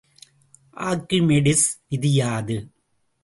Archimedes 0.77 1.65
விதி 1.89 2.11
யாது? 2.13 2.57